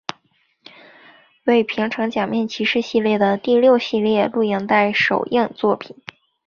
[1.43, 5.95] 为平成假面骑士系列的第六系列录影带首映作品。